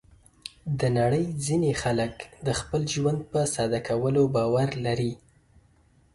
[0.79, 2.13] د نړۍ ځینې خلک
[2.45, 5.13] د خپل ژوند په ساده کولو باور لري.